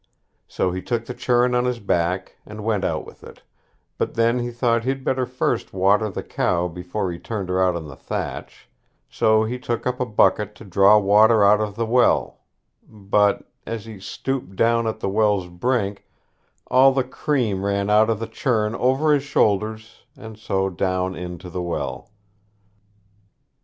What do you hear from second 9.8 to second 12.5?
up a bucket to draw water out of the well;